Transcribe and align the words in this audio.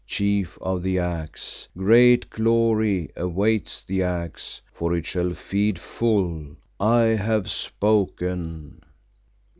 Chief 0.07 0.57
of 0.61 0.81
the 0.81 0.97
Axe, 0.97 1.67
great 1.77 2.27
glory 2.31 3.11
awaits 3.15 3.83
the 3.85 4.01
Axe, 4.01 4.59
for 4.73 4.95
it 4.95 5.05
shall 5.05 5.35
feed 5.35 5.77
full. 5.77 6.55
I 6.79 7.03
have 7.09 7.47
spoken." 7.51 8.81